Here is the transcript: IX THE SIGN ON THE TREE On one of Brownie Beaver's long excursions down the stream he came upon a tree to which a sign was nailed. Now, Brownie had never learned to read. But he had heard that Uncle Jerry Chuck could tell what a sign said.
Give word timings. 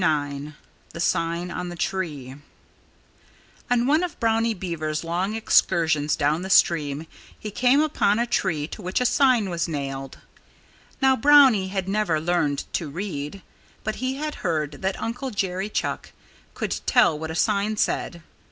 IX 0.03 0.53
THE 0.93 0.99
SIGN 0.99 1.51
ON 1.51 1.69
THE 1.69 1.75
TREE 1.75 2.37
On 3.69 3.85
one 3.85 4.01
of 4.01 4.19
Brownie 4.19 4.55
Beaver's 4.55 5.03
long 5.03 5.35
excursions 5.35 6.15
down 6.15 6.41
the 6.41 6.49
stream 6.49 7.05
he 7.37 7.51
came 7.51 7.81
upon 7.81 8.17
a 8.17 8.25
tree 8.25 8.67
to 8.69 8.81
which 8.81 8.99
a 8.99 9.05
sign 9.05 9.47
was 9.51 9.67
nailed. 9.67 10.17
Now, 11.03 11.15
Brownie 11.15 11.67
had 11.67 11.87
never 11.87 12.19
learned 12.19 12.63
to 12.73 12.89
read. 12.89 13.43
But 13.83 13.97
he 13.97 14.15
had 14.15 14.33
heard 14.41 14.81
that 14.81 14.99
Uncle 14.99 15.29
Jerry 15.29 15.69
Chuck 15.69 16.13
could 16.55 16.81
tell 16.87 17.19
what 17.19 17.29
a 17.29 17.35
sign 17.35 17.77
said. 17.77 18.23